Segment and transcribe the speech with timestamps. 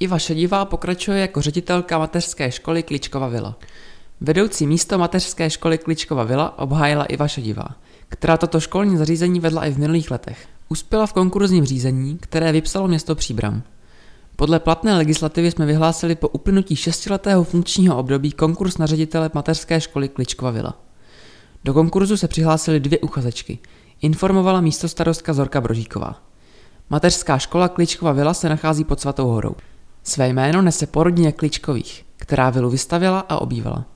[0.00, 3.56] Iva Šedivá pokračuje jako ředitelka mateřské školy Kličkova vila.
[4.20, 7.68] Vedoucí místo mateřské školy Kličkova vila obhájila Iva Šedivá,
[8.08, 10.48] která toto školní zařízení vedla i v minulých letech.
[10.68, 13.62] Uspěla v konkurzním řízení, které vypsalo město Příbram.
[14.36, 20.08] Podle platné legislativy jsme vyhlásili po uplynutí šestiletého funkčního období konkurs na ředitele mateřské školy
[20.08, 20.80] Kličkova vila.
[21.64, 23.58] Do konkurzu se přihlásily dvě uchazečky,
[24.02, 26.22] informovala místo starostka Zorka Brožíková.
[26.90, 29.54] Mateřská škola Kličkova vila se nachází pod Svatou horou.
[30.08, 33.95] Své jméno nese po rodině Kličkových, která vilu vystavila a obývala.